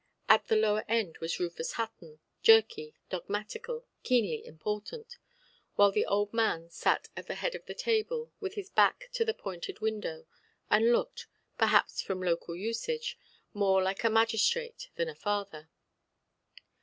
[0.27, 5.19] At the lower end was Rufus Hutton, jerky, dogmatical, keenly important;
[5.75, 9.23] while the old man sat at the head of the table, with his back to
[9.23, 10.25] the pointed window,
[10.71, 11.27] and looked
[11.59, 13.15] (perhaps from local usage)
[13.53, 15.69] more like a magistrate than a father.